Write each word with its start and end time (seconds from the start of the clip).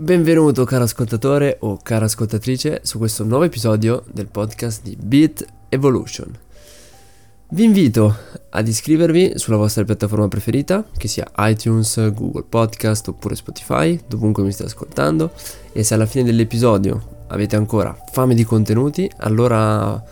Benvenuto 0.00 0.64
caro 0.64 0.84
ascoltatore 0.84 1.58
o 1.60 1.78
cara 1.82 2.06
ascoltatrice 2.06 2.80
su 2.84 2.96
questo 2.96 3.22
nuovo 3.22 3.44
episodio 3.44 4.02
del 4.10 4.28
podcast 4.28 4.82
di 4.82 4.96
Beat 4.98 5.44
Evolution. 5.68 6.34
Vi 7.50 7.62
invito 7.62 8.16
ad 8.48 8.66
iscrivervi 8.66 9.32
sulla 9.34 9.58
vostra 9.58 9.84
piattaforma 9.84 10.26
preferita, 10.26 10.86
che 10.96 11.06
sia 11.06 11.30
iTunes, 11.40 12.14
Google 12.14 12.46
Podcast 12.48 13.08
oppure 13.08 13.34
Spotify, 13.34 14.00
dovunque 14.08 14.42
mi 14.42 14.52
state 14.52 14.70
ascoltando, 14.70 15.32
e 15.70 15.82
se 15.82 15.92
alla 15.92 16.06
fine 16.06 16.24
dell'episodio 16.24 17.26
avete 17.26 17.56
ancora 17.56 17.94
fame 18.10 18.34
di 18.34 18.44
contenuti, 18.44 19.06
allora 19.18 20.02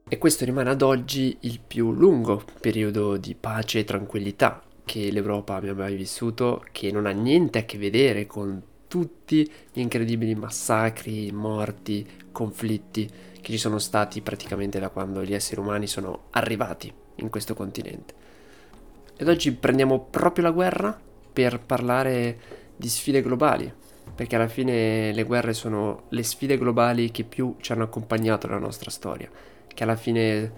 E 0.08 0.18
questo 0.18 0.44
rimane 0.44 0.70
ad 0.70 0.82
oggi 0.82 1.38
il 1.42 1.62
più 1.66 1.94
lungo 1.94 2.44
periodo 2.60 3.16
di 3.16 3.34
pace 3.36 3.80
e 3.80 3.84
tranquillità 3.86 4.62
che 4.84 5.10
l'Europa 5.12 5.56
abbia 5.56 5.73
mai 5.73 5.96
vissuto, 5.96 6.66
che 6.73 6.92
non 6.92 7.06
ha 7.06 7.12
niente 7.12 7.60
a 7.60 7.64
che 7.64 7.78
vedere 7.78 8.26
con 8.26 8.61
tutti 8.89 9.50
gli 9.72 9.80
incredibili 9.80 10.36
massacri, 10.36 11.32
morti, 11.32 12.05
conflitti 12.34 13.10
che 13.39 13.52
ci 13.52 13.58
sono 13.58 13.80
stati 13.80 14.20
praticamente 14.20 14.78
da 14.78 14.89
quando 14.89 15.23
gli 15.23 15.34
esseri 15.34 15.61
umani 15.61 15.88
sono 15.88 16.23
arrivati 16.32 16.92
in 17.16 17.30
questo 17.30 17.54
continente. 17.54 18.14
Ed 19.16 19.30
oggi 19.30 19.54
prendiamo 19.54 20.02
proprio 20.10 20.44
la 20.44 20.52
guerra 20.52 21.00
per 21.32 21.61
parlare 21.61 22.61
di 22.81 22.89
sfide 22.89 23.21
globali, 23.21 23.71
perché 24.15 24.36
alla 24.36 24.47
fine 24.47 25.14
le 25.14 25.23
guerre 25.23 25.53
sono 25.53 26.05
le 26.09 26.23
sfide 26.23 26.58
globali 26.58 27.11
che 27.11 27.23
più 27.23 27.58
ci 27.61 27.71
hanno 27.71 27.83
accompagnato 27.83 28.47
nella 28.47 28.59
nostra 28.59 28.89
storia, 28.89 29.30
che 29.67 29.83
alla 29.83 29.95
fine 29.95 30.52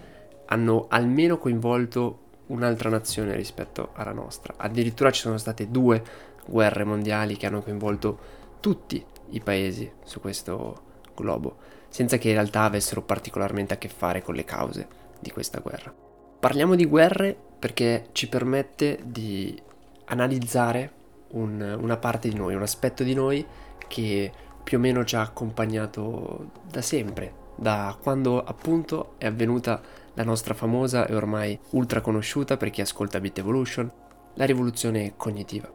hanno 0.46 0.86
almeno 0.88 1.38
coinvolto 1.38 2.20
un'altra 2.48 2.90
nazione 2.90 3.36
rispetto 3.36 3.90
alla 3.96 4.14
nostra. 4.14 4.54
Addirittura 4.56 5.12
ci 5.12 5.20
sono 5.20 5.38
state 5.38 5.70
due 5.70 6.02
guerre 6.46 6.86
mondiali 6.86 7.36
che 7.36 7.46
hanno 7.46 7.62
coinvolto 7.62 8.18
tutti 8.62 9.04
i 9.32 9.42
paesi 9.42 9.92
su 10.06 10.22
questo 10.22 10.82
globo, 11.14 11.58
senza 11.90 12.18
che 12.18 12.30
in 12.30 12.36
realtà 12.36 12.64
avessero 12.64 13.02
particolarmente 13.02 13.74
a 13.74 13.78
che 13.78 13.90
fare 13.90 14.22
con 14.22 14.34
le 14.34 14.46
cause 14.46 14.88
di 15.20 15.30
questa 15.30 15.60
guerra. 15.60 15.94
Parliamo 16.40 16.76
di 16.76 16.86
guerre 16.86 17.36
perché 17.60 18.08
ci 18.14 18.30
permette 18.30 19.00
di 19.04 19.62
analizzare 20.06 21.02
un, 21.34 21.78
una 21.80 21.98
parte 21.98 22.30
di 22.30 22.36
noi, 22.36 22.56
un 22.56 22.62
aspetto 22.62 23.04
di 23.04 23.14
noi 23.14 23.46
che 23.88 24.32
più 24.64 24.78
o 24.78 24.82
meno 24.82 25.04
ci 25.04 25.16
ha 25.16 25.22
accompagnato 25.22 26.52
da 26.70 26.82
sempre, 26.82 27.34
da 27.56 27.96
quando 28.02 28.44
appunto 28.44 29.14
è 29.18 29.26
avvenuta 29.26 29.82
la 30.14 30.24
nostra 30.24 30.54
famosa 30.54 31.06
e 31.06 31.16
ormai 31.16 31.58
ultra 31.72 32.02
conosciuta 32.02 32.58
per 32.58 32.70
chi 32.70 32.82
ascolta 32.82 33.20
Bit 33.20 33.40
Evolution, 33.40 33.92
la 34.36 34.46
rivoluzione 34.46 35.14
cognitiva. 35.18 35.72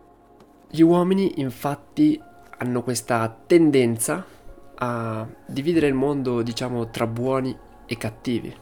Gli 0.71 0.83
uomini 0.83 1.41
infatti 1.41 2.21
hanno 2.59 2.83
questa 2.83 3.37
tendenza 3.47 4.25
a 4.81 5.27
dividere 5.47 5.87
il 5.87 5.95
mondo, 5.95 6.43
diciamo, 6.43 6.89
tra 6.91 7.07
buoni 7.07 7.57
e 7.87 7.97
cattivi, 7.97 8.55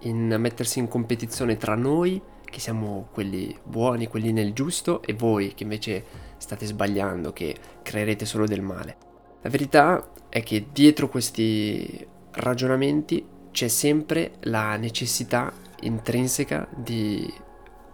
in 0.00 0.36
mettersi 0.38 0.78
in 0.78 0.88
competizione 0.88 1.56
tra 1.56 1.74
noi, 1.74 2.20
che 2.44 2.60
siamo 2.60 3.08
quelli 3.12 3.56
buoni, 3.62 4.06
quelli 4.06 4.32
nel 4.32 4.52
giusto, 4.52 5.02
e 5.02 5.14
voi 5.14 5.54
che 5.54 5.64
invece 5.64 6.04
state 6.38 6.66
sbagliando, 6.66 7.32
che 7.32 7.54
creerete 7.82 8.24
solo 8.24 8.46
del 8.46 8.62
male. 8.62 8.96
La 9.42 9.50
verità 9.50 10.10
è 10.28 10.42
che 10.42 10.68
dietro 10.72 11.08
questi 11.08 12.06
ragionamenti 12.32 13.24
c'è 13.50 13.68
sempre 13.68 14.32
la 14.42 14.76
necessità 14.76 15.52
intrinseca 15.80 16.68
di 16.74 17.32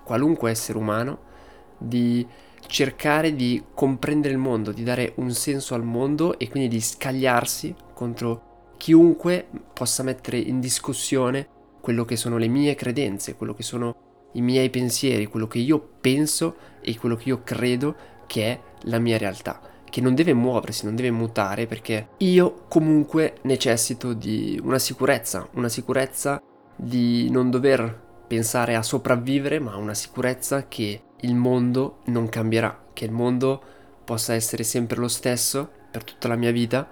qualunque 0.05 0.51
essere 0.51 0.79
umano 0.79 1.33
di 1.79 2.27
cercare 2.67 3.35
di 3.35 3.63
comprendere 3.75 4.33
il 4.33 4.41
mondo, 4.41 4.73
di 4.73 4.83
dare 4.83 5.13
un 5.17 5.31
senso 5.33 5.75
al 5.75 5.85
mondo 5.85 6.39
e 6.39 6.49
quindi 6.49 6.69
di 6.69 6.81
scagliarsi 6.81 7.75
contro 7.93 8.73
chiunque 8.77 9.47
possa 9.73 10.03
mettere 10.03 10.39
in 10.39 10.61
discussione 10.61 11.49
quello 11.81 12.05
che 12.05 12.17
sono 12.17 12.39
le 12.39 12.49
mie 12.49 12.75
credenze, 12.75 13.35
quello 13.37 13.55
che 13.55 13.63
sono 13.63 13.97
i 14.33 14.41
miei 14.41 14.71
pensieri, 14.71 15.27
quello 15.27 15.47
che 15.47 15.59
io 15.59 15.79
penso 16.01 16.57
e 16.81 16.97
quello 16.97 17.17
che 17.17 17.29
io 17.29 17.43
credo 17.43 17.95
che 18.35 18.47
è 18.51 18.61
la 18.87 18.99
mia 18.99 19.17
realtà, 19.17 19.61
che 19.89 20.01
non 20.01 20.17
deve 20.17 20.35
muoversi, 20.35 20.87
non 20.87 20.97
deve 20.97 21.13
mutare 21.13 21.69
perché 21.69 22.09
io 22.17 22.65
comunque 22.67 23.37
necessito 23.43 24.13
di 24.13 24.61
una 24.61 24.81
sicurezza, 24.81 25.47
una 25.53 25.69
sicurezza 25.69 26.43
di 26.75 27.31
non 27.31 27.49
dover 27.49 28.25
pensare 28.27 28.75
a 28.75 28.83
sopravvivere, 28.83 29.61
ma 29.61 29.77
una 29.77 29.95
sicurezza 29.95 30.67
che 30.67 31.01
il 31.21 31.35
mondo 31.37 31.99
non 32.07 32.29
cambierà, 32.29 32.87
che 32.93 33.05
il 33.05 33.13
mondo 33.13 33.63
possa 34.05 34.35
essere 34.35 34.65
sempre 34.65 34.99
lo 34.99 35.07
stesso 35.07 35.71
per 35.89 36.03
tutta 36.03 36.27
la 36.27 36.35
mia 36.35 36.51
vita 36.51 36.89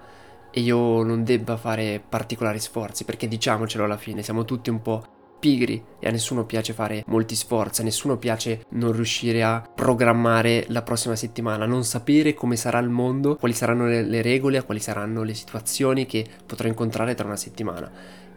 e 0.49 0.61
io 0.61 1.03
non 1.03 1.25
debba 1.25 1.57
fare 1.57 2.01
particolari 2.07 2.59
sforzi, 2.61 3.03
perché 3.03 3.27
diciamocelo 3.27 3.83
alla 3.83 3.97
fine, 3.97 4.23
siamo 4.23 4.45
tutti 4.45 4.69
un 4.69 4.81
po' 4.81 5.12
pigri 5.43 5.83
e 5.99 6.07
a 6.07 6.11
nessuno 6.11 6.45
piace 6.45 6.71
fare 6.71 7.03
molti 7.07 7.35
sforzi, 7.35 7.81
a 7.81 7.83
nessuno 7.83 8.15
piace 8.15 8.63
non 8.69 8.93
riuscire 8.93 9.43
a 9.43 9.59
programmare 9.59 10.63
la 10.69 10.83
prossima 10.83 11.17
settimana, 11.17 11.65
non 11.65 11.83
sapere 11.83 12.33
come 12.33 12.55
sarà 12.55 12.79
il 12.79 12.87
mondo, 12.87 13.35
quali 13.35 13.53
saranno 13.53 13.85
le, 13.85 14.03
le 14.03 14.21
regole, 14.21 14.63
quali 14.63 14.79
saranno 14.79 15.21
le 15.23 15.33
situazioni 15.33 16.05
che 16.05 16.25
potrò 16.45 16.69
incontrare 16.69 17.13
tra 17.13 17.25
una 17.25 17.35
settimana. 17.35 17.91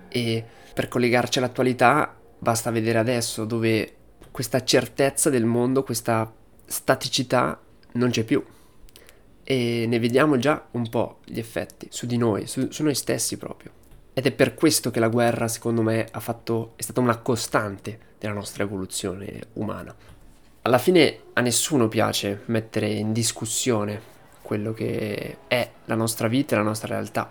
E 0.09 0.45
per 0.75 0.89
collegarci 0.89 1.39
all'attualità 1.39 2.13
basta 2.41 2.73
vedere 2.73 2.99
adesso 2.99 3.45
dove 3.45 3.95
questa 4.33 4.65
certezza 4.65 5.31
del 5.31 5.45
mondo, 5.45 5.85
questa 5.85 6.35
staticità 6.65 7.61
non 7.93 8.11
c'è 8.11 8.25
più. 8.25 8.43
E 9.45 9.85
ne 9.87 9.99
vediamo 10.01 10.39
già 10.39 10.67
un 10.73 10.89
po' 10.89 11.21
gli 11.25 11.39
effetti 11.39 11.87
su 11.89 12.05
di 12.07 12.17
noi, 12.17 12.49
su, 12.49 12.69
su 12.69 12.83
noi 12.83 12.97
stessi 12.97 13.37
proprio. 13.37 13.71
Ed 14.19 14.25
è 14.25 14.33
per 14.33 14.55
questo 14.55 14.91
che 14.91 14.99
la 14.99 15.09
guerra, 15.09 15.47
secondo 15.47 15.83
me, 15.83 16.09
fatto, 16.11 16.73
è 16.77 16.83
stata 16.83 17.01
una 17.01 17.19
costante 17.19 17.99
della 18.19 18.33
nostra 18.33 18.63
evoluzione 18.63 19.49
umana. 19.55 19.95
Alla 20.63 20.79
fine 20.79 21.19
a 21.35 21.43
nessuno 21.43 21.87
piace 21.89 22.41
mettere 22.47 22.89
in 22.89 23.13
discussione 23.13 24.01
quello 24.41 24.73
che 24.73 25.37
è 25.47 25.71
la 25.85 25.95
nostra 25.97 26.29
vita 26.29 26.55
e 26.55 26.59
la 26.59 26.65
nostra 26.65 26.89
realtà. 26.89 27.31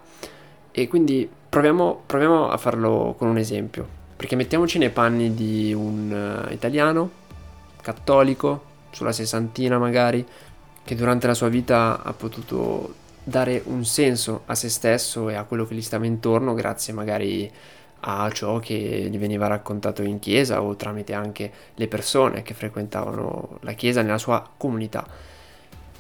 E 0.69 0.87
quindi 0.87 1.27
proviamo, 1.49 2.03
proviamo 2.05 2.49
a 2.49 2.57
farlo 2.57 3.15
con 3.17 3.29
un 3.29 3.39
esempio. 3.39 3.87
Perché 4.15 4.35
mettiamoci 4.35 4.77
nei 4.77 4.91
panni 4.91 5.33
di 5.33 5.73
un 5.73 6.45
uh, 6.47 6.53
italiano, 6.53 7.09
cattolico, 7.81 8.63
sulla 8.91 9.11
sessantina 9.11 9.79
magari, 9.79 10.23
che 10.83 10.93
durante 10.93 11.25
la 11.25 11.33
sua 11.33 11.49
vita 11.49 12.03
ha 12.03 12.13
potuto 12.13 12.93
dare 13.27 13.63
un 13.65 13.83
senso 13.83 14.43
a 14.45 14.53
se 14.53 14.69
stesso 14.69 15.29
e 15.29 15.35
a 15.35 15.43
quello 15.45 15.65
che 15.65 15.73
gli 15.73 15.81
stava 15.81 16.05
intorno 16.05 16.53
grazie 16.53 16.93
magari 16.93 17.51
a 18.07 18.29
ciò 18.31 18.59
che 18.59 18.75
gli 19.09 19.17
veniva 19.17 19.47
raccontato 19.47 20.03
in 20.03 20.19
chiesa 20.19 20.61
o 20.61 20.75
tramite 20.75 21.13
anche 21.13 21.51
le 21.73 21.87
persone 21.87 22.43
che 22.43 22.53
frequentavano 22.53 23.57
la 23.61 23.71
chiesa 23.71 24.03
nella 24.03 24.19
sua 24.19 24.47
comunità. 24.55 25.05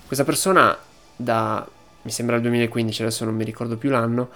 Questa 0.05 0.23
persona 0.23 0.77
da, 1.15 1.67
mi 2.03 2.11
sembra 2.11 2.35
il 2.35 2.43
2015, 2.43 3.01
adesso 3.01 3.25
non 3.25 3.33
mi 3.33 3.43
ricordo 3.43 3.75
più 3.75 3.89
l'anno, 3.89 4.29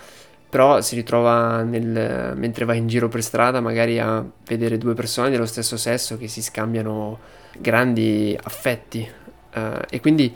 però 0.49 0.81
si 0.81 0.95
ritrova 0.95 1.61
nel, 1.61 2.33
mentre 2.35 2.65
va 2.65 2.73
in 2.73 2.87
giro 2.87 3.07
per 3.07 3.21
strada 3.21 3.61
magari 3.61 3.99
a 3.99 4.25
vedere 4.47 4.79
due 4.79 4.95
persone 4.95 5.29
dello 5.29 5.45
stesso 5.45 5.77
sesso 5.77 6.17
che 6.17 6.27
si 6.27 6.41
scambiano 6.41 7.19
grandi 7.59 8.35
affetti 8.41 9.07
uh, 9.53 9.59
e 9.87 9.99
quindi 9.99 10.35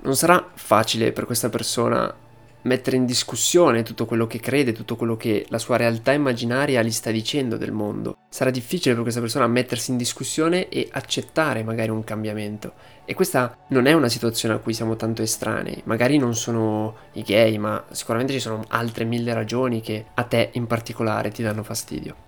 non 0.00 0.16
sarà 0.16 0.50
facile 0.54 1.12
per 1.12 1.26
questa 1.26 1.48
persona 1.48 2.14
mettere 2.62 2.96
in 2.96 3.06
discussione 3.06 3.82
tutto 3.82 4.04
quello 4.04 4.26
che 4.26 4.40
crede, 4.40 4.72
tutto 4.72 4.96
quello 4.96 5.16
che 5.16 5.46
la 5.48 5.58
sua 5.58 5.76
realtà 5.76 6.12
immaginaria 6.12 6.82
gli 6.82 6.90
sta 6.90 7.10
dicendo 7.10 7.56
del 7.56 7.72
mondo. 7.72 8.16
Sarà 8.28 8.50
difficile 8.50 8.94
per 8.94 9.02
questa 9.02 9.20
persona 9.20 9.46
mettersi 9.46 9.90
in 9.90 9.96
discussione 9.96 10.68
e 10.68 10.88
accettare 10.90 11.62
magari 11.62 11.90
un 11.90 12.04
cambiamento. 12.04 12.74
E 13.04 13.14
questa 13.14 13.56
non 13.68 13.86
è 13.86 13.92
una 13.92 14.08
situazione 14.08 14.54
a 14.54 14.58
cui 14.58 14.74
siamo 14.74 14.96
tanto 14.96 15.22
estranei. 15.22 15.80
Magari 15.84 16.18
non 16.18 16.34
sono 16.34 16.96
i 17.12 17.22
gay, 17.22 17.56
ma 17.58 17.84
sicuramente 17.90 18.34
ci 18.34 18.40
sono 18.40 18.64
altre 18.68 19.04
mille 19.04 19.32
ragioni 19.32 19.80
che 19.80 20.06
a 20.14 20.24
te 20.24 20.50
in 20.52 20.66
particolare 20.66 21.30
ti 21.30 21.42
danno 21.42 21.62
fastidio. 21.62 22.26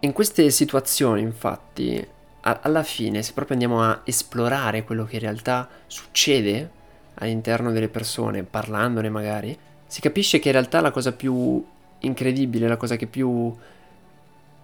In 0.00 0.12
queste 0.12 0.50
situazioni, 0.50 1.20
infatti, 1.22 2.06
alla 2.40 2.84
fine, 2.84 3.22
se 3.22 3.32
proprio 3.32 3.54
andiamo 3.54 3.82
a 3.82 4.02
esplorare 4.04 4.84
quello 4.84 5.04
che 5.04 5.16
in 5.16 5.22
realtà 5.22 5.68
succede 5.86 6.70
all'interno 7.16 7.72
delle 7.72 7.88
persone, 7.88 8.42
parlandone 8.42 9.08
magari, 9.08 9.56
si 9.86 10.00
capisce 10.00 10.38
che 10.38 10.48
in 10.48 10.54
realtà 10.54 10.80
la 10.80 10.90
cosa 10.90 11.12
più 11.12 11.64
incredibile, 12.00 12.68
la 12.68 12.76
cosa 12.76 12.96
che 12.96 13.06
più 13.06 13.54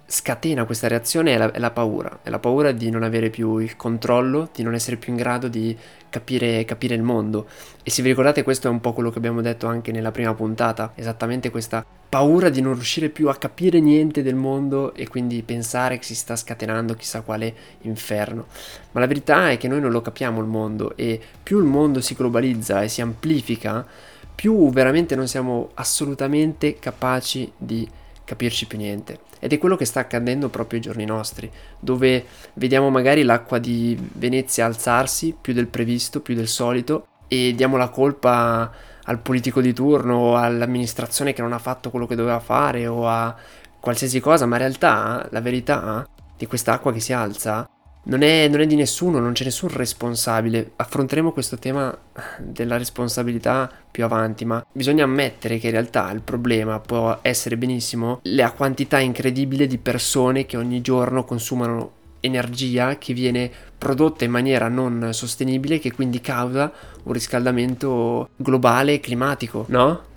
scatena 0.06 0.64
questa 0.64 0.88
reazione 0.88 1.34
è 1.34 1.38
la, 1.38 1.50
è 1.52 1.58
la, 1.58 1.70
paura, 1.70 2.20
è 2.22 2.28
la 2.28 2.38
paura 2.38 2.72
di 2.72 2.90
non 2.90 3.02
avere 3.02 3.30
più 3.30 3.58
il 3.58 3.76
controllo, 3.76 4.50
di 4.54 4.62
non 4.62 4.74
essere 4.74 4.96
più 4.96 5.12
in 5.12 5.18
grado 5.18 5.48
di 5.48 5.76
capire, 6.10 6.64
capire, 6.64 6.94
il 6.94 7.02
mondo. 7.02 7.48
E 7.82 7.90
se 7.90 8.02
vi 8.02 8.08
ricordate 8.08 8.42
questo 8.42 8.68
è 8.68 8.70
un 8.70 8.80
po' 8.80 8.92
quello 8.92 9.10
che 9.10 9.18
abbiamo 9.18 9.40
detto 9.40 9.66
anche 9.66 9.90
nella 9.90 10.10
prima 10.10 10.34
puntata, 10.34 10.92
esattamente 10.94 11.50
questa 11.50 11.84
paura 12.12 12.50
di 12.50 12.60
non 12.60 12.74
riuscire 12.74 13.08
più 13.08 13.30
a 13.30 13.36
capire 13.36 13.80
niente 13.80 14.22
del 14.22 14.34
mondo 14.34 14.92
e 14.94 15.08
quindi 15.08 15.42
pensare 15.42 15.96
che 15.96 16.04
si 16.04 16.14
sta 16.14 16.36
scatenando 16.36 16.94
chissà 16.94 17.22
quale 17.22 17.54
inferno. 17.82 18.48
Ma 18.90 19.00
la 19.00 19.06
verità 19.06 19.50
è 19.50 19.56
che 19.56 19.66
noi 19.66 19.80
non 19.80 19.90
lo 19.90 20.02
capiamo 20.02 20.38
il 20.40 20.46
mondo 20.46 20.94
e 20.94 21.18
più 21.42 21.58
il 21.58 21.64
mondo 21.64 22.02
si 22.02 22.14
globalizza 22.14 22.82
e 22.82 22.88
si 22.88 23.00
amplifica, 23.00 23.86
più 24.34 24.70
veramente 24.70 25.16
non 25.16 25.26
siamo 25.26 25.70
assolutamente 25.74 26.78
capaci 26.78 27.50
di 27.56 27.88
capirci 28.24 28.66
più 28.66 28.76
niente. 28.76 29.30
Ed 29.44 29.52
è 29.52 29.58
quello 29.58 29.74
che 29.74 29.86
sta 29.86 29.98
accadendo 29.98 30.48
proprio 30.50 30.78
ai 30.78 30.84
giorni 30.84 31.04
nostri, 31.04 31.50
dove 31.80 32.24
vediamo 32.52 32.90
magari 32.90 33.24
l'acqua 33.24 33.58
di 33.58 33.98
Venezia 34.12 34.66
alzarsi 34.66 35.36
più 35.38 35.52
del 35.52 35.66
previsto, 35.66 36.20
più 36.20 36.36
del 36.36 36.46
solito, 36.46 37.08
e 37.26 37.52
diamo 37.52 37.76
la 37.76 37.88
colpa 37.88 38.70
al 39.02 39.18
politico 39.18 39.60
di 39.60 39.72
turno 39.72 40.16
o 40.16 40.36
all'amministrazione 40.36 41.32
che 41.32 41.42
non 41.42 41.52
ha 41.52 41.58
fatto 41.58 41.90
quello 41.90 42.06
che 42.06 42.14
doveva 42.14 42.38
fare 42.38 42.86
o 42.86 43.08
a 43.08 43.34
qualsiasi 43.80 44.20
cosa, 44.20 44.46
ma 44.46 44.54
in 44.54 44.62
realtà 44.62 45.26
la 45.32 45.40
verità 45.40 46.06
di 46.36 46.46
quest'acqua 46.46 46.92
che 46.92 47.00
si 47.00 47.12
alza 47.12 47.68
non 48.04 48.22
è, 48.22 48.48
non 48.48 48.60
è, 48.60 48.66
di 48.66 48.74
nessuno, 48.74 49.20
non 49.20 49.32
c'è 49.32 49.44
nessun 49.44 49.68
responsabile. 49.70 50.72
Affronteremo 50.76 51.32
questo 51.32 51.56
tema 51.56 51.96
della 52.38 52.76
responsabilità 52.76 53.70
più 53.90 54.04
avanti, 54.04 54.44
ma 54.44 54.64
bisogna 54.72 55.04
ammettere 55.04 55.58
che 55.58 55.66
in 55.66 55.72
realtà 55.72 56.10
il 56.10 56.22
problema 56.22 56.80
può 56.80 57.18
essere 57.22 57.56
benissimo 57.56 58.20
la 58.24 58.50
quantità 58.50 58.98
incredibile 58.98 59.66
di 59.66 59.78
persone 59.78 60.46
che 60.46 60.56
ogni 60.56 60.80
giorno 60.80 61.24
consumano 61.24 62.00
energia 62.20 62.98
che 62.98 63.12
viene 63.14 63.50
prodotta 63.76 64.24
in 64.24 64.30
maniera 64.30 64.68
non 64.68 65.08
sostenibile 65.12 65.80
che 65.80 65.92
quindi 65.92 66.20
causa 66.20 66.72
un 67.02 67.12
riscaldamento 67.12 68.28
globale 68.36 68.94
e 68.94 69.00
climatico, 69.00 69.66
no? 69.68 70.10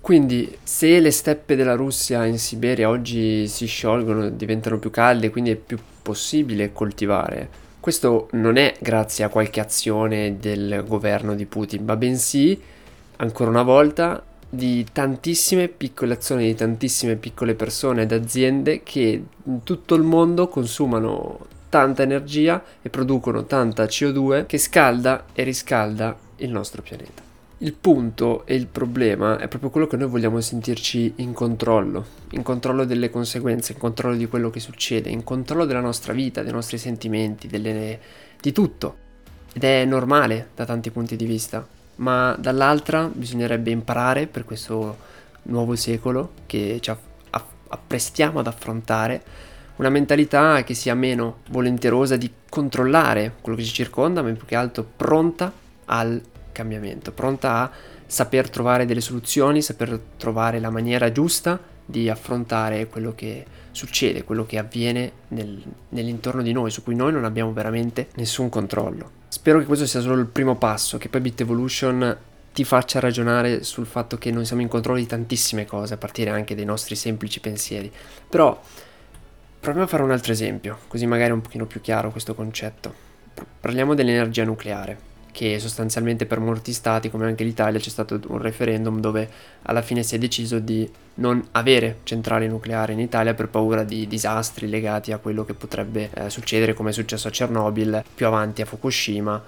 Quindi 0.00 0.56
se 0.62 0.98
le 0.98 1.10
steppe 1.10 1.56
della 1.56 1.74
Russia 1.74 2.24
in 2.24 2.38
Siberia 2.38 2.88
oggi 2.88 3.46
si 3.48 3.66
sciolgono, 3.66 4.30
diventano 4.30 4.78
più 4.78 4.90
calde, 4.90 5.30
quindi 5.30 5.50
è 5.50 5.56
più 5.56 5.78
possibile 6.02 6.72
coltivare, 6.72 7.48
questo 7.80 8.28
non 8.32 8.56
è 8.56 8.74
grazie 8.78 9.24
a 9.24 9.28
qualche 9.28 9.58
azione 9.58 10.36
del 10.38 10.84
governo 10.86 11.34
di 11.34 11.46
Putin, 11.46 11.84
ma 11.84 11.96
bensì, 11.96 12.60
ancora 13.16 13.48
una 13.48 13.62
volta, 13.62 14.22
di 14.52 14.84
tantissime 14.92 15.68
piccole 15.68 16.14
azioni 16.14 16.46
di 16.46 16.54
tantissime 16.54 17.14
piccole 17.16 17.54
persone 17.54 18.02
ed 18.02 18.12
aziende 18.12 18.82
che 18.82 19.24
in 19.44 19.62
tutto 19.62 19.94
il 19.94 20.02
mondo 20.02 20.48
consumano 20.48 21.46
tanta 21.68 22.02
energia 22.02 22.62
e 22.82 22.90
producono 22.90 23.44
tanta 23.44 23.84
CO2 23.84 24.44
che 24.46 24.58
scalda 24.58 25.26
e 25.32 25.44
riscalda 25.44 26.16
il 26.36 26.50
nostro 26.50 26.82
pianeta. 26.82 27.29
Il 27.62 27.74
punto 27.74 28.46
e 28.46 28.54
il 28.54 28.66
problema 28.66 29.36
è 29.38 29.46
proprio 29.46 29.68
quello 29.68 29.86
che 29.86 29.98
noi 29.98 30.08
vogliamo 30.08 30.40
sentirci 30.40 31.12
in 31.16 31.34
controllo, 31.34 32.06
in 32.30 32.42
controllo 32.42 32.86
delle 32.86 33.10
conseguenze, 33.10 33.72
in 33.72 33.78
controllo 33.78 34.16
di 34.16 34.26
quello 34.28 34.48
che 34.48 34.60
succede, 34.60 35.10
in 35.10 35.22
controllo 35.24 35.66
della 35.66 35.80
nostra 35.80 36.14
vita, 36.14 36.42
dei 36.42 36.52
nostri 36.52 36.78
sentimenti, 36.78 37.48
delle... 37.48 38.00
di 38.40 38.52
tutto. 38.52 38.96
Ed 39.52 39.62
è 39.62 39.84
normale 39.84 40.48
da 40.54 40.64
tanti 40.64 40.90
punti 40.90 41.16
di 41.16 41.26
vista, 41.26 41.66
ma 41.96 42.34
dall'altra 42.38 43.10
bisognerebbe 43.12 43.70
imparare 43.70 44.26
per 44.26 44.46
questo 44.46 44.96
nuovo 45.42 45.76
secolo 45.76 46.30
che 46.46 46.78
ci 46.80 46.90
apprestiamo 47.68 48.38
ad 48.38 48.46
affrontare 48.46 49.22
una 49.76 49.90
mentalità 49.90 50.64
che 50.64 50.72
sia 50.72 50.94
meno 50.94 51.40
volenterosa 51.50 52.16
di 52.16 52.30
controllare 52.48 53.34
quello 53.42 53.58
che 53.58 53.64
ci 53.64 53.74
circonda, 53.74 54.22
ma 54.22 54.32
più 54.32 54.46
che 54.46 54.54
altro 54.54 54.82
pronta 54.96 55.52
al 55.84 56.22
cambiamento, 56.52 57.12
pronta 57.12 57.62
a 57.62 57.70
saper 58.06 58.50
trovare 58.50 58.86
delle 58.86 59.00
soluzioni, 59.00 59.62
saper 59.62 59.98
trovare 60.16 60.58
la 60.58 60.70
maniera 60.70 61.12
giusta 61.12 61.58
di 61.84 62.08
affrontare 62.08 62.86
quello 62.86 63.14
che 63.14 63.44
succede, 63.72 64.24
quello 64.24 64.44
che 64.46 64.58
avviene 64.58 65.12
nel, 65.28 65.62
nell'intorno 65.90 66.42
di 66.42 66.52
noi, 66.52 66.70
su 66.70 66.82
cui 66.82 66.94
noi 66.94 67.12
non 67.12 67.24
abbiamo 67.24 67.52
veramente 67.52 68.08
nessun 68.16 68.48
controllo. 68.48 69.18
Spero 69.28 69.58
che 69.58 69.64
questo 69.64 69.86
sia 69.86 70.00
solo 70.00 70.20
il 70.20 70.26
primo 70.26 70.56
passo, 70.56 70.98
che 70.98 71.08
poi 71.08 71.20
Bit 71.20 71.42
Evolution 71.42 72.16
ti 72.52 72.64
faccia 72.64 72.98
ragionare 72.98 73.62
sul 73.62 73.86
fatto 73.86 74.18
che 74.18 74.30
noi 74.30 74.44
siamo 74.44 74.62
in 74.62 74.68
controllo 74.68 74.98
di 74.98 75.06
tantissime 75.06 75.66
cose, 75.66 75.94
a 75.94 75.98
partire 75.98 76.30
anche 76.30 76.54
dai 76.54 76.64
nostri 76.64 76.96
semplici 76.96 77.40
pensieri. 77.40 77.90
Però 78.28 78.60
proviamo 79.60 79.86
a 79.86 79.88
fare 79.88 80.02
un 80.02 80.10
altro 80.10 80.32
esempio, 80.32 80.78
così 80.88 81.06
magari 81.06 81.30
è 81.30 81.34
un 81.34 81.42
pochino 81.42 81.66
più 81.66 81.80
chiaro 81.80 82.10
questo 82.10 82.34
concetto. 82.34 83.08
Parliamo 83.60 83.94
dell'energia 83.94 84.44
nucleare 84.44 85.09
che 85.32 85.58
sostanzialmente 85.58 86.26
per 86.26 86.40
molti 86.40 86.72
stati, 86.72 87.10
come 87.10 87.26
anche 87.26 87.44
l'Italia, 87.44 87.78
c'è 87.78 87.88
stato 87.88 88.20
un 88.28 88.38
referendum 88.38 89.00
dove 89.00 89.28
alla 89.62 89.82
fine 89.82 90.02
si 90.02 90.14
è 90.14 90.18
deciso 90.18 90.58
di 90.58 90.88
non 91.14 91.46
avere 91.52 91.98
centrali 92.04 92.48
nucleari 92.48 92.92
in 92.92 93.00
Italia 93.00 93.34
per 93.34 93.48
paura 93.48 93.84
di 93.84 94.06
disastri 94.06 94.68
legati 94.68 95.12
a 95.12 95.18
quello 95.18 95.44
che 95.44 95.54
potrebbe 95.54 96.10
eh, 96.12 96.30
succedere, 96.30 96.74
come 96.74 96.90
è 96.90 96.92
successo 96.92 97.28
a 97.28 97.30
Chernobyl, 97.30 98.04
più 98.14 98.26
avanti 98.26 98.62
a 98.62 98.64
Fukushima. 98.64 99.42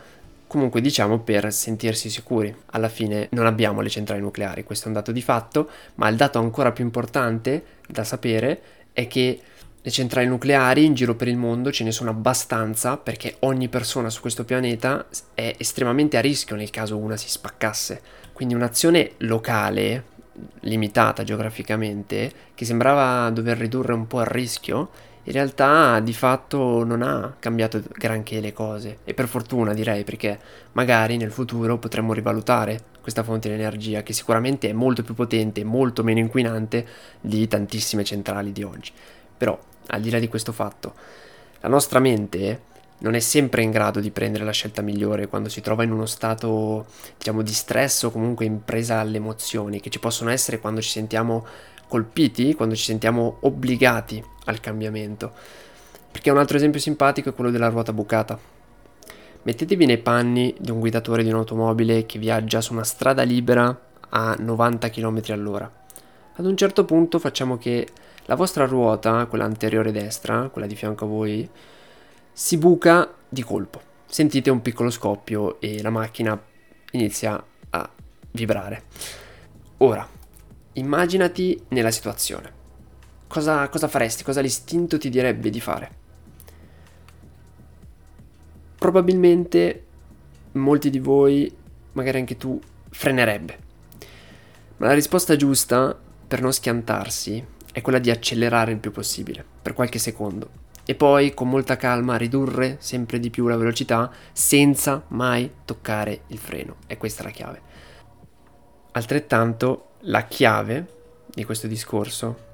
Comunque 0.47 0.83
diciamo 0.83 1.21
per 1.21 1.51
sentirsi 1.53 2.11
sicuri. 2.11 2.55
Alla 2.73 2.91
fine 2.91 3.29
non 3.31 3.47
abbiamo 3.47 3.81
le 3.81 3.89
centrali 3.89 4.21
nucleari, 4.21 4.65
questo 4.65 4.85
è 4.85 4.89
un 4.89 4.95
dato 4.95 5.11
di 5.11 5.23
fatto, 5.23 5.69
ma 5.95 6.09
il 6.09 6.17
dato 6.17 6.39
ancora 6.39 6.73
più 6.73 6.85
importante 6.85 7.65
da 7.89 8.05
sapere 8.05 8.61
è 8.93 9.07
che 9.07 9.41
le 9.85 9.91
centrali 9.91 10.29
nucleari 10.29 10.85
in 10.85 10.95
giro 10.95 11.17
per 11.17 11.27
il 11.27 11.37
mondo 11.37 11.73
ce 11.73 11.83
ne 11.83 11.91
sono 11.91 12.11
abbastanza 12.11 12.97
perché 12.97 13.37
ogni 13.41 13.69
persona 13.69 14.11
su 14.11 14.21
questo 14.21 14.45
pianeta 14.45 15.07
è 15.35 15.57
estremamente 15.59 16.17
a 16.17 16.21
rischio 16.21 16.55
nel 16.55 16.71
caso 16.71 16.97
una 16.97 17.17
si 17.17 17.29
spaccasse. 17.29 18.01
Quindi 18.33 18.55
un'azione 18.55 19.13
locale, 19.19 20.05
limitata 20.61 21.25
geograficamente, 21.25 22.33
che 22.55 22.65
sembrava 22.65 23.29
dover 23.31 23.59
ridurre 23.59 23.93
un 23.93 24.07
po' 24.07 24.21
il 24.21 24.27
rischio, 24.27 24.91
in 25.25 25.33
realtà 25.33 25.99
di 25.99 26.13
fatto 26.13 26.85
non 26.85 27.03
ha 27.03 27.35
cambiato 27.41 27.83
granché 27.93 28.41
le 28.41 28.53
cose. 28.53 28.99
E 29.03 29.15
per 29.15 29.27
fortuna 29.27 29.75
direi 29.75 30.05
perché 30.05 30.39
magari 30.73 31.17
nel 31.17 31.33
futuro 31.33 31.79
potremmo 31.79 32.13
rivalutare 32.13 32.91
questa 33.01 33.25
fonte 33.25 33.49
di 33.49 33.55
energia 33.55 34.05
che 34.05 34.13
sicuramente 34.13 34.69
è 34.69 34.73
molto 34.73 35.03
più 35.03 35.15
potente 35.15 35.61
e 35.61 35.65
molto 35.65 36.05
meno 36.05 36.21
inquinante 36.21 36.87
di 37.21 37.49
tantissime 37.49 38.05
centrali 38.05 38.53
di 38.53 38.63
oggi. 38.63 38.93
Però 39.43 39.59
al 39.89 40.01
di 40.01 40.09
là 40.09 40.21
di 40.21 40.29
questo 40.29 40.53
fatto, 40.53 40.95
la 41.63 41.69
nostra 41.69 41.99
mente 41.99 42.61
non 42.99 43.15
è 43.15 43.19
sempre 43.19 43.63
in 43.63 43.73
grado 43.73 43.99
di 43.99 44.13
prendere 44.13 44.45
la 44.45 44.53
scelta 44.53 44.83
migliore 44.83 45.27
quando 45.27 45.49
si 45.49 45.61
trova 45.61 45.83
in 45.83 45.91
uno 45.91 46.07
stato, 46.07 46.87
diciamo, 47.19 47.43
di 47.43 47.53
stress 47.53 48.05
o 48.05 48.13
comunque 48.13 48.45
in 48.45 48.63
presa 48.63 49.01
alle 49.01 49.17
emozioni, 49.17 49.81
che 49.81 49.91
ci 49.91 49.99
possono 49.99 50.31
essere 50.31 50.61
quando 50.61 50.81
ci 50.81 50.91
sentiamo 50.91 51.45
colpiti, 51.89 52.55
quando 52.55 52.77
ci 52.77 52.85
sentiamo 52.85 53.39
obbligati 53.41 54.23
al 54.45 54.61
cambiamento. 54.61 55.33
Perché 56.13 56.31
un 56.31 56.39
altro 56.39 56.57
esempio 56.57 56.79
simpatico 56.79 57.31
è 57.31 57.35
quello 57.35 57.51
della 57.51 57.67
ruota 57.67 57.93
bucata. 57.93 58.39
Mettetevi 59.43 59.87
nei 59.87 59.99
panni 59.99 60.55
di 60.57 60.71
un 60.71 60.79
guidatore 60.79 61.25
di 61.25 61.31
un'automobile 61.31 62.07
che 62.07 62.21
viaggia 62.21 62.61
su 62.61 62.75
una 62.75 62.85
strada 62.85 63.25
libera 63.25 63.77
a 64.11 64.37
90 64.39 64.89
km 64.89 65.21
all'ora. 65.31 65.69
Ad 66.35 66.47
un 66.47 66.57
certo 66.57 66.85
punto 66.85 67.19
facciamo 67.19 67.59
che 67.59 67.89
la 68.27 68.35
vostra 68.35 68.67
ruota, 68.67 69.27
quella 69.27 69.45
anteriore 69.45 69.91
destra, 69.91 70.49
quella 70.49 70.67
di 70.67 70.77
fianco 70.77 71.05
a 71.05 71.09
voi, 71.09 71.49
si 72.33 72.57
buca 72.57 73.13
di 73.29 73.43
colpo. 73.43 73.81
Sentite 74.07 74.51
un 74.51 74.63
piccolo 74.63 74.91
scoppio 74.91 75.61
e 75.61 75.83
la 75.83 75.91
macchina 75.91 76.41
inizia 76.93 77.43
a 77.71 77.91
vibrare. 78.31 78.83
Ora, 79.79 80.07
immaginati 80.75 81.61
nella 81.69 81.91
situazione. 81.91 82.61
Cosa, 83.27 83.69
cosa 83.69 83.89
faresti? 83.89 84.23
Cosa 84.23 84.41
l'istinto 84.41 84.99
ti 84.99 85.09
direbbe 85.09 85.51
di 85.51 85.61
fare? 85.61 85.91
Probabilmente 88.77 89.85
molti 90.53 90.91
di 90.91 90.99
voi, 90.99 91.55
magari 91.93 92.19
anche 92.19 92.37
tu, 92.37 92.61
frenerebbe. 92.91 93.59
Ma 94.77 94.87
la 94.89 94.95
risposta 94.95 95.37
giusta 95.37 95.99
per 96.29 96.41
non 96.41 96.53
schiantarsi 96.53 97.45
è 97.73 97.81
quella 97.81 97.99
di 97.99 98.11
accelerare 98.11 98.73
il 98.73 98.79
più 98.79 98.93
possibile, 98.93 99.45
per 99.63 99.73
qualche 99.73 99.99
secondo, 99.99 100.51
e 100.85 100.95
poi 100.95 101.33
con 101.33 101.49
molta 101.49 101.77
calma 101.77 102.17
ridurre 102.17 102.77
sempre 102.81 103.19
di 103.19 103.31
più 103.31 103.47
la 103.47 103.57
velocità 103.57 104.11
senza 104.33 105.05
mai 105.09 105.51
toccare 105.65 106.23
il 106.29 106.39
freno. 106.39 106.77
E 106.87 106.97
questa 106.99 107.23
è 107.23 107.25
la 107.25 107.31
chiave. 107.31 107.61
Altrettanto 108.93 109.93
la 110.01 110.27
chiave 110.27 110.87
di 111.33 111.45
questo 111.45 111.67
discorso 111.67 112.51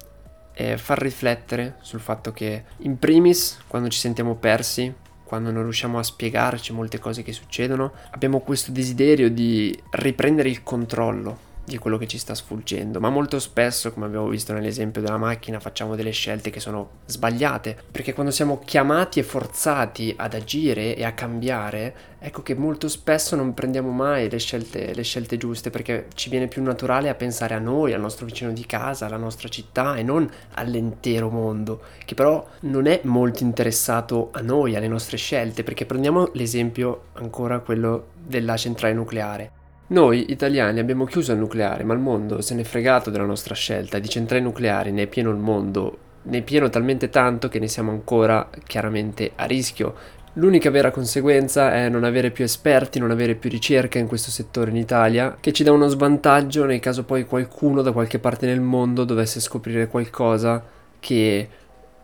è 0.53 0.75
far 0.77 0.99
riflettere 0.99 1.77
sul 1.81 1.99
fatto 1.99 2.31
che 2.31 2.63
in 2.77 2.97
primis 2.97 3.59
quando 3.67 3.89
ci 3.89 3.99
sentiamo 3.99 4.35
persi, 4.35 4.93
quando 5.23 5.51
non 5.51 5.63
riusciamo 5.63 5.99
a 5.99 6.03
spiegarci 6.03 6.71
molte 6.71 6.99
cose 6.99 7.23
che 7.23 7.33
succedono, 7.33 7.93
abbiamo 8.11 8.39
questo 8.39 8.71
desiderio 8.71 9.29
di 9.29 9.77
riprendere 9.91 10.49
il 10.49 10.63
controllo 10.63 11.47
di 11.69 11.77
quello 11.77 11.97
che 11.97 12.07
ci 12.07 12.17
sta 12.17 12.35
sfuggendo, 12.35 12.99
ma 12.99 13.09
molto 13.09 13.39
spesso, 13.39 13.93
come 13.93 14.07
abbiamo 14.07 14.27
visto 14.27 14.51
nell'esempio 14.51 15.01
della 15.01 15.17
macchina, 15.17 15.59
facciamo 15.59 15.95
delle 15.95 16.11
scelte 16.11 16.49
che 16.49 16.59
sono 16.59 16.89
sbagliate, 17.05 17.77
perché 17.89 18.13
quando 18.13 18.31
siamo 18.31 18.59
chiamati 18.65 19.19
e 19.19 19.23
forzati 19.23 20.13
ad 20.17 20.33
agire 20.33 20.95
e 20.95 21.05
a 21.05 21.13
cambiare, 21.13 21.95
ecco 22.19 22.41
che 22.41 22.55
molto 22.55 22.89
spesso 22.89 23.35
non 23.35 23.53
prendiamo 23.53 23.91
mai 23.91 24.29
le 24.29 24.39
scelte, 24.39 24.93
le 24.93 25.03
scelte 25.03 25.37
giuste, 25.37 25.69
perché 25.69 26.07
ci 26.15 26.29
viene 26.29 26.47
più 26.47 26.61
naturale 26.61 27.09
a 27.09 27.15
pensare 27.15 27.53
a 27.53 27.59
noi, 27.59 27.93
al 27.93 28.01
nostro 28.01 28.25
vicino 28.25 28.51
di 28.51 28.65
casa, 28.65 29.05
alla 29.05 29.17
nostra 29.17 29.47
città 29.47 29.95
e 29.95 30.03
non 30.03 30.29
all'intero 30.55 31.29
mondo, 31.29 31.81
che 32.03 32.15
però 32.15 32.45
non 32.61 32.87
è 32.87 33.01
molto 33.03 33.43
interessato 33.43 34.29
a 34.31 34.41
noi, 34.41 34.75
alle 34.75 34.87
nostre 34.87 35.17
scelte, 35.17 35.63
perché 35.63 35.85
prendiamo 35.85 36.31
l'esempio 36.33 37.03
ancora 37.13 37.59
quello 37.59 38.07
della 38.15 38.57
centrale 38.57 38.93
nucleare. 38.93 39.58
Noi 39.91 40.31
italiani 40.31 40.79
abbiamo 40.79 41.05
chiuso 41.05 41.31
il 41.31 41.39
nucleare, 41.39 41.83
ma 41.83 41.95
il 41.95 41.99
mondo 41.99 42.41
se 42.41 42.53
n'è 42.53 42.63
fregato 42.63 43.09
della 43.09 43.25
nostra 43.25 43.55
scelta 43.55 43.97
di 43.97 44.07
centrali 44.07 44.43
nucleari, 44.43 44.91
ne 44.91 45.03
è 45.03 45.07
pieno 45.07 45.31
il 45.31 45.37
mondo, 45.37 45.97
ne 46.23 46.37
è 46.37 46.41
pieno 46.43 46.69
talmente 46.69 47.09
tanto 47.09 47.47
che 47.47 47.57
ne 47.57 47.67
siamo 47.67 47.89
ancora 47.89 48.47
chiaramente 48.67 49.31
a 49.33 49.45
rischio. 49.45 49.95
L'unica 50.33 50.69
vera 50.69 50.91
conseguenza 50.91 51.73
è 51.73 51.89
non 51.89 52.03
avere 52.03 52.29
più 52.29 52.43
esperti, 52.43 52.99
non 52.99 53.09
avere 53.09 53.33
più 53.33 53.49
ricerca 53.49 53.97
in 53.97 54.05
questo 54.05 54.29
settore 54.29 54.69
in 54.69 54.75
Italia, 54.75 55.35
che 55.39 55.51
ci 55.51 55.63
dà 55.63 55.71
uno 55.71 55.87
svantaggio 55.87 56.65
nel 56.65 56.79
caso 56.79 57.03
poi 57.03 57.25
qualcuno 57.25 57.81
da 57.81 57.91
qualche 57.91 58.19
parte 58.19 58.45
nel 58.45 58.61
mondo 58.61 59.05
dovesse 59.05 59.39
scoprire 59.39 59.87
qualcosa 59.87 60.63
che 60.99 61.49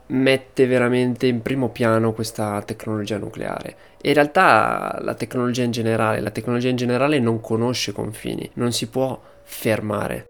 mette 0.07 0.67
veramente 0.67 1.27
in 1.27 1.41
primo 1.41 1.69
piano 1.69 2.13
questa 2.13 2.62
tecnologia 2.63 3.17
nucleare. 3.17 3.75
E 4.01 4.09
in 4.09 4.13
realtà 4.13 5.00
la 5.01 5.15
tecnologia 5.15 5.63
in 5.63 5.71
generale, 5.71 6.19
la 6.19 6.31
tecnologia 6.31 6.69
in 6.69 6.75
generale 6.75 7.19
non 7.19 7.41
conosce 7.41 7.91
confini, 7.91 8.50
non 8.53 8.71
si 8.71 8.88
può 8.88 9.19
fermare. 9.43 10.25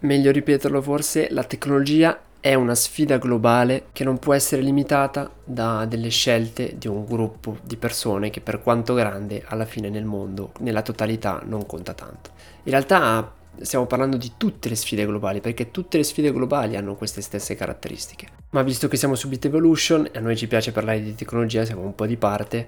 Meglio 0.00 0.30
ripeterlo 0.30 0.80
forse, 0.82 1.28
la 1.30 1.44
tecnologia 1.44 2.20
è 2.38 2.54
una 2.54 2.76
sfida 2.76 3.18
globale 3.18 3.86
che 3.92 4.04
non 4.04 4.18
può 4.18 4.32
essere 4.32 4.62
limitata 4.62 5.28
da 5.42 5.84
delle 5.86 6.10
scelte 6.10 6.76
di 6.78 6.86
un 6.86 7.04
gruppo 7.04 7.56
di 7.62 7.76
persone 7.76 8.30
che 8.30 8.40
per 8.40 8.62
quanto 8.62 8.94
grande 8.94 9.42
alla 9.46 9.64
fine 9.64 9.88
nel 9.88 10.04
mondo, 10.04 10.52
nella 10.60 10.82
totalità, 10.82 11.42
non 11.44 11.66
conta 11.66 11.92
tanto. 11.92 12.30
In 12.62 12.70
realtà 12.70 13.32
stiamo 13.60 13.86
parlando 13.86 14.16
di 14.16 14.32
tutte 14.36 14.68
le 14.68 14.74
sfide 14.74 15.06
globali, 15.06 15.40
perché 15.40 15.70
tutte 15.70 15.96
le 15.96 16.04
sfide 16.04 16.32
globali 16.32 16.76
hanno 16.76 16.94
queste 16.94 17.20
stesse 17.20 17.54
caratteristiche. 17.54 18.28
Ma 18.50 18.62
visto 18.62 18.88
che 18.88 18.96
siamo 18.96 19.14
su 19.14 19.28
Bit 19.28 19.46
Evolution 19.46 20.08
e 20.10 20.18
a 20.18 20.20
noi 20.20 20.36
ci 20.36 20.46
piace 20.46 20.72
parlare 20.72 21.02
di 21.02 21.14
tecnologia, 21.14 21.64
siamo 21.64 21.82
un 21.82 21.94
po' 21.94 22.06
di 22.06 22.16
parte, 22.16 22.66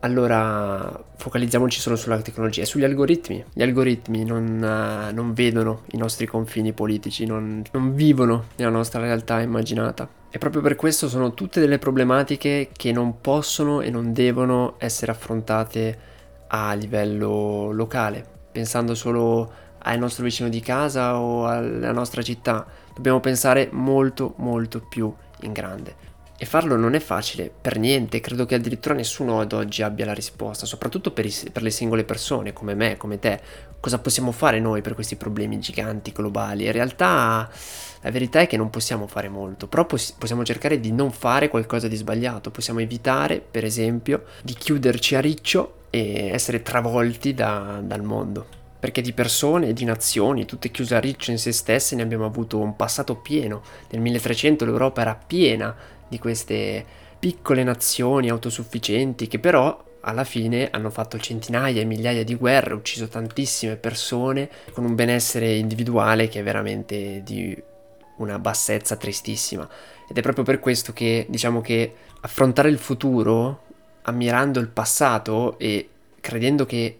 allora 0.00 1.04
focalizziamoci 1.16 1.78
solo 1.78 1.96
sulla 1.96 2.20
tecnologia 2.20 2.62
e 2.62 2.66
sugli 2.66 2.84
algoritmi. 2.84 3.44
Gli 3.52 3.62
algoritmi 3.62 4.24
non, 4.24 4.56
uh, 4.56 5.14
non 5.14 5.32
vedono 5.32 5.82
i 5.92 5.96
nostri 5.96 6.26
confini 6.26 6.72
politici, 6.72 7.26
non, 7.26 7.62
non 7.72 7.94
vivono 7.94 8.46
nella 8.56 8.70
nostra 8.70 9.00
realtà 9.00 9.40
immaginata. 9.40 10.08
E 10.30 10.38
proprio 10.38 10.62
per 10.62 10.76
questo 10.76 11.08
sono 11.08 11.34
tutte 11.34 11.60
delle 11.60 11.78
problematiche 11.78 12.70
che 12.72 12.92
non 12.92 13.20
possono 13.20 13.80
e 13.80 13.90
non 13.90 14.12
devono 14.12 14.74
essere 14.78 15.12
affrontate 15.12 15.98
a 16.46 16.72
livello 16.74 17.70
locale, 17.72 18.24
pensando 18.52 18.94
solo 18.94 19.52
al 19.82 19.98
nostro 19.98 20.24
vicino 20.24 20.48
di 20.48 20.60
casa 20.60 21.18
o 21.18 21.46
alla 21.46 21.92
nostra 21.92 22.22
città. 22.22 22.66
Dobbiamo 22.94 23.20
pensare 23.20 23.68
molto 23.72 24.34
molto 24.36 24.80
più 24.80 25.12
in 25.42 25.52
grande. 25.52 26.08
E 26.42 26.46
farlo 26.46 26.74
non 26.76 26.94
è 26.94 27.00
facile 27.00 27.50
per 27.60 27.78
niente, 27.78 28.20
credo 28.20 28.46
che 28.46 28.54
addirittura 28.54 28.94
nessuno 28.94 29.40
ad 29.40 29.52
oggi 29.52 29.82
abbia 29.82 30.06
la 30.06 30.14
risposta, 30.14 30.64
soprattutto 30.64 31.10
per, 31.10 31.26
i, 31.26 31.34
per, 31.52 31.60
le 31.60 31.68
singole 31.68 32.02
persone 32.02 32.54
come 32.54 32.74
me, 32.74 32.96
come 32.96 33.18
te. 33.18 33.38
Cosa 33.78 33.98
possiamo 33.98 34.32
fare 34.32 34.58
noi 34.58 34.80
per 34.80 34.94
questi 34.94 35.16
problemi 35.16 35.60
giganti, 35.60 36.12
globali? 36.12 36.64
In 36.64 36.72
realtà 36.72 37.46
la 38.00 38.10
verità 38.10 38.40
è 38.40 38.46
che 38.46 38.56
non 38.56 38.70
possiamo 38.70 39.06
fare 39.06 39.28
molto, 39.28 39.66
però 39.66 39.84
poss- 39.84 40.12
possiamo 40.12 40.42
cercare 40.42 40.80
di 40.80 40.92
non 40.92 41.12
fare 41.12 41.50
qualcosa 41.50 41.88
di 41.88 41.96
sbagliato, 41.96 42.50
possiamo 42.50 42.80
evitare, 42.80 43.40
per 43.40 43.66
esempio, 43.66 44.24
di 44.42 44.54
chiuderci 44.54 45.16
a 45.16 45.20
riccio 45.20 45.74
e 45.90 46.30
essere 46.32 46.62
travolti 46.62 47.34
da, 47.34 47.82
dal 47.84 48.02
mondo 48.02 48.58
perché 48.80 49.02
di 49.02 49.12
persone 49.12 49.68
e 49.68 49.72
di 49.74 49.84
nazioni, 49.84 50.46
tutte 50.46 50.70
chiuse 50.70 50.94
a 50.96 51.00
riccio 51.00 51.30
in 51.30 51.38
se 51.38 51.52
stesse, 51.52 51.94
ne 51.94 52.02
abbiamo 52.02 52.24
avuto 52.24 52.58
un 52.58 52.74
passato 52.74 53.14
pieno. 53.16 53.62
Nel 53.90 54.00
1300 54.00 54.64
l'Europa 54.64 55.02
era 55.02 55.14
piena 55.14 55.76
di 56.08 56.18
queste 56.18 56.84
piccole 57.18 57.62
nazioni 57.62 58.30
autosufficienti 58.30 59.28
che 59.28 59.38
però 59.38 59.88
alla 60.00 60.24
fine 60.24 60.70
hanno 60.70 60.88
fatto 60.88 61.18
centinaia 61.18 61.82
e 61.82 61.84
migliaia 61.84 62.24
di 62.24 62.34
guerre, 62.34 62.72
ucciso 62.72 63.06
tantissime 63.06 63.76
persone 63.76 64.48
con 64.72 64.84
un 64.84 64.94
benessere 64.94 65.54
individuale 65.54 66.28
che 66.28 66.40
è 66.40 66.42
veramente 66.42 67.22
di 67.22 67.54
una 68.16 68.38
bassezza 68.38 68.96
tristissima. 68.96 69.68
Ed 70.08 70.16
è 70.16 70.22
proprio 70.22 70.44
per 70.44 70.58
questo 70.58 70.94
che 70.94 71.26
diciamo 71.28 71.60
che 71.60 71.94
affrontare 72.22 72.70
il 72.70 72.78
futuro 72.78 73.64
ammirando 74.02 74.58
il 74.58 74.68
passato 74.68 75.58
e 75.58 75.88
credendo 76.20 76.64
che 76.64 76.99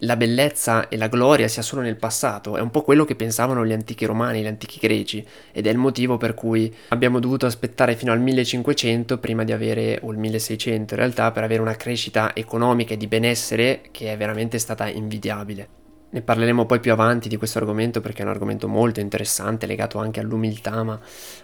la 0.00 0.16
bellezza 0.16 0.88
e 0.88 0.96
la 0.96 1.08
gloria 1.08 1.48
sia 1.48 1.62
solo 1.62 1.82
nel 1.82 1.96
passato, 1.96 2.56
è 2.56 2.60
un 2.60 2.70
po' 2.70 2.82
quello 2.82 3.04
che 3.04 3.14
pensavano 3.14 3.64
gli 3.64 3.72
antichi 3.72 4.04
romani, 4.04 4.42
gli 4.42 4.46
antichi 4.46 4.78
greci, 4.78 5.26
ed 5.52 5.66
è 5.66 5.70
il 5.70 5.78
motivo 5.78 6.16
per 6.16 6.34
cui 6.34 6.74
abbiamo 6.88 7.18
dovuto 7.18 7.46
aspettare 7.46 7.96
fino 7.96 8.12
al 8.12 8.20
1500 8.20 9.18
prima 9.18 9.44
di 9.44 9.52
avere, 9.52 9.98
o 10.02 10.12
il 10.12 10.18
1600 10.18 10.94
in 10.94 11.00
realtà, 11.00 11.30
per 11.32 11.44
avere 11.44 11.62
una 11.62 11.76
crescita 11.76 12.34
economica 12.34 12.94
e 12.94 12.96
di 12.96 13.06
benessere 13.06 13.82
che 13.90 14.12
è 14.12 14.16
veramente 14.16 14.58
stata 14.58 14.88
invidiabile. 14.88 15.75
Ne 16.08 16.22
parleremo 16.22 16.66
poi 16.66 16.78
più 16.78 16.92
avanti 16.92 17.28
di 17.28 17.36
questo 17.36 17.58
argomento 17.58 18.00
perché 18.00 18.22
è 18.22 18.24
un 18.24 18.30
argomento 18.30 18.68
molto 18.68 19.00
interessante 19.00 19.66
legato 19.66 19.98
anche 19.98 20.20
all'umiltà, 20.20 20.84
ma 20.84 20.98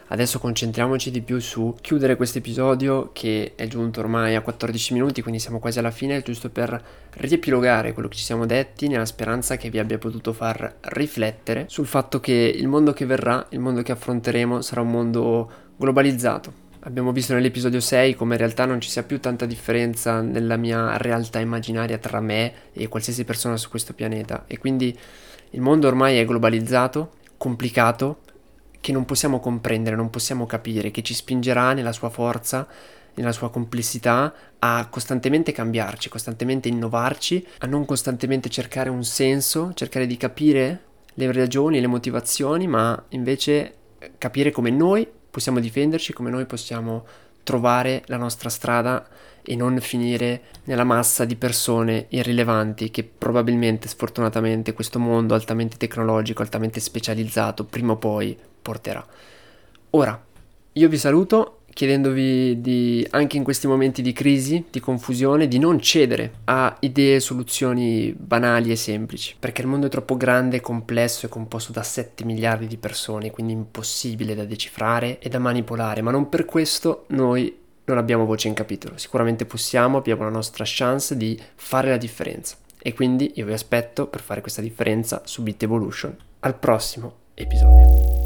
adesso 0.08 0.38
concentriamoci 0.38 1.10
di 1.10 1.20
più 1.20 1.40
su 1.40 1.74
chiudere 1.80 2.14
questo 2.16 2.38
episodio 2.38 3.10
che 3.12 3.54
è 3.56 3.66
giunto 3.66 3.98
ormai 3.98 4.36
a 4.36 4.40
14 4.40 4.94
minuti, 4.94 5.20
quindi 5.20 5.40
siamo 5.40 5.58
quasi 5.58 5.80
alla 5.80 5.90
fine, 5.90 6.22
giusto 6.22 6.48
per 6.48 6.80
riepilogare 7.14 7.92
quello 7.92 8.08
che 8.08 8.16
ci 8.16 8.24
siamo 8.24 8.46
detti 8.46 8.86
nella 8.86 9.04
speranza 9.04 9.56
che 9.56 9.68
vi 9.68 9.80
abbia 9.80 9.98
potuto 9.98 10.32
far 10.32 10.76
riflettere 10.82 11.64
sul 11.68 11.86
fatto 11.86 12.20
che 12.20 12.32
il 12.32 12.68
mondo 12.68 12.92
che 12.92 13.04
verrà, 13.04 13.44
il 13.50 13.58
mondo 13.58 13.82
che 13.82 13.92
affronteremo 13.92 14.62
sarà 14.62 14.80
un 14.80 14.90
mondo 14.90 15.50
globalizzato, 15.76 16.52
Abbiamo 16.84 17.12
visto 17.12 17.32
nell'episodio 17.32 17.78
6 17.78 18.16
come 18.16 18.34
in 18.34 18.40
realtà 18.40 18.64
non 18.64 18.80
ci 18.80 18.90
sia 18.90 19.04
più 19.04 19.20
tanta 19.20 19.46
differenza 19.46 20.20
nella 20.20 20.56
mia 20.56 20.96
realtà 20.96 21.38
immaginaria 21.38 21.96
tra 21.98 22.18
me 22.18 22.52
e 22.72 22.88
qualsiasi 22.88 23.24
persona 23.24 23.56
su 23.56 23.68
questo 23.68 23.94
pianeta. 23.94 24.46
E 24.48 24.58
quindi 24.58 24.98
il 25.50 25.60
mondo 25.60 25.86
ormai 25.86 26.18
è 26.18 26.24
globalizzato, 26.24 27.12
complicato, 27.36 28.22
che 28.80 28.90
non 28.90 29.04
possiamo 29.04 29.38
comprendere, 29.38 29.94
non 29.94 30.10
possiamo 30.10 30.44
capire, 30.44 30.90
che 30.90 31.02
ci 31.02 31.14
spingerà 31.14 31.72
nella 31.72 31.92
sua 31.92 32.10
forza, 32.10 32.66
nella 33.14 33.30
sua 33.30 33.48
complessità 33.48 34.34
a 34.58 34.88
costantemente 34.90 35.52
cambiarci, 35.52 36.08
costantemente 36.08 36.66
innovarci, 36.66 37.46
a 37.58 37.66
non 37.68 37.84
costantemente 37.84 38.48
cercare 38.48 38.90
un 38.90 39.04
senso, 39.04 39.70
cercare 39.74 40.08
di 40.08 40.16
capire 40.16 40.80
le 41.14 41.30
ragioni, 41.30 41.80
le 41.80 41.86
motivazioni, 41.86 42.66
ma 42.66 43.04
invece 43.10 43.74
capire 44.18 44.50
come 44.50 44.70
noi 44.70 45.06
possiamo 45.32 45.60
difenderci, 45.60 46.12
come 46.12 46.28
noi 46.28 46.44
possiamo 46.44 47.06
trovare 47.42 48.02
la 48.06 48.18
nostra 48.18 48.50
strada 48.50 49.08
e 49.42 49.56
non 49.56 49.80
finire 49.80 50.42
nella 50.64 50.84
massa 50.84 51.24
di 51.24 51.36
persone 51.36 52.04
irrilevanti 52.10 52.90
che 52.90 53.02
probabilmente, 53.02 53.88
sfortunatamente, 53.88 54.74
questo 54.74 54.98
mondo 54.98 55.34
altamente 55.34 55.78
tecnologico, 55.78 56.42
altamente 56.42 56.80
specializzato, 56.80 57.64
prima 57.64 57.92
o 57.92 57.96
poi 57.96 58.38
porterà. 58.60 59.04
Ora, 59.90 60.22
io 60.74 60.88
vi 60.88 60.98
saluto 60.98 61.61
chiedendovi 61.72 62.60
di, 62.60 63.06
anche 63.10 63.36
in 63.36 63.44
questi 63.44 63.66
momenti 63.66 64.02
di 64.02 64.12
crisi, 64.12 64.64
di 64.70 64.80
confusione, 64.80 65.48
di 65.48 65.58
non 65.58 65.80
cedere 65.80 66.32
a 66.44 66.76
idee 66.80 67.16
e 67.16 67.20
soluzioni 67.20 68.14
banali 68.16 68.70
e 68.70 68.76
semplici, 68.76 69.34
perché 69.38 69.62
il 69.62 69.68
mondo 69.68 69.86
è 69.86 69.90
troppo 69.90 70.16
grande, 70.16 70.60
complesso 70.60 71.26
e 71.26 71.28
composto 71.28 71.72
da 71.72 71.82
7 71.82 72.24
miliardi 72.24 72.66
di 72.66 72.76
persone, 72.76 73.30
quindi 73.30 73.52
impossibile 73.52 74.34
da 74.34 74.44
decifrare 74.44 75.18
e 75.18 75.28
da 75.28 75.38
manipolare, 75.38 76.02
ma 76.02 76.10
non 76.10 76.28
per 76.28 76.44
questo 76.44 77.04
noi 77.08 77.60
non 77.84 77.98
abbiamo 77.98 78.24
voce 78.24 78.48
in 78.48 78.54
capitolo. 78.54 78.96
Sicuramente 78.96 79.44
possiamo, 79.44 79.98
abbiamo 79.98 80.24
la 80.24 80.30
nostra 80.30 80.64
chance 80.66 81.16
di 81.16 81.38
fare 81.54 81.90
la 81.90 81.96
differenza. 81.96 82.56
E 82.80 82.94
quindi 82.94 83.32
io 83.36 83.46
vi 83.46 83.52
aspetto 83.52 84.08
per 84.08 84.20
fare 84.20 84.40
questa 84.40 84.60
differenza 84.60 85.22
su 85.24 85.42
Bit 85.42 85.62
Evolution 85.62 86.16
al 86.40 86.58
prossimo 86.58 87.14
episodio. 87.34 88.21